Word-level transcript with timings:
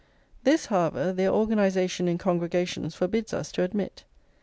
This, 0.43 0.65
however, 0.65 1.13
their 1.13 1.29
organisation 1.29 2.07
in 2.07 2.17
congregations 2.17 2.95
forbids 2.95 3.35
us 3.35 3.51
to 3.51 3.61
admit. 3.61 4.03